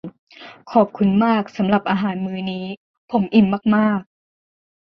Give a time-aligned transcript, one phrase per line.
[0.71, 2.65] ขอบคุณมากสำหรับอาหารมื้อนี้
[3.11, 4.09] ผมอิ่มมาก ๆ